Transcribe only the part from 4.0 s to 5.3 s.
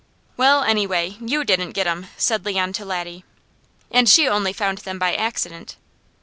she only found them by